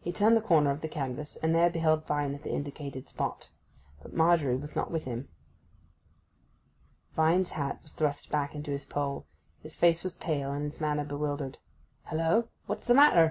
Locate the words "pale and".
10.14-10.64